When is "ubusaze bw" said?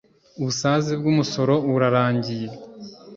0.39-1.05